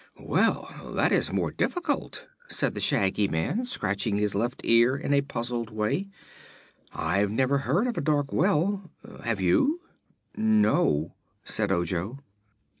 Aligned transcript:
Well, 0.19 0.93
that 0.95 1.11
is 1.11 1.31
more 1.31 1.51
difficult," 1.51 2.25
said 2.47 2.73
the 2.73 2.79
Shaggy 2.79 3.27
Man, 3.27 3.63
scratching 3.65 4.15
his 4.17 4.33
left 4.33 4.61
ear 4.63 4.97
in 4.97 5.13
a 5.13 5.21
puzzled 5.21 5.69
way. 5.69 6.07
"I've 6.91 7.29
never 7.29 7.59
heard 7.59 7.85
of 7.85 7.99
a 7.99 8.01
dark 8.01 8.33
well; 8.33 8.89
have 9.23 9.39
you?" 9.39 9.79
"No," 10.35 11.13
said 11.43 11.71
Ojo. 11.71 12.17